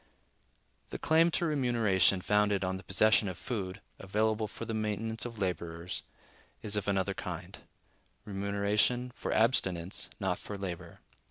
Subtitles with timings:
[0.89, 5.37] The claim to remuneration founded on the possession of food, available for the maintenance of
[5.37, 6.01] laborers,
[6.63, 7.59] is of another kind;
[8.25, 11.01] remuneration for abstinence, not for labor.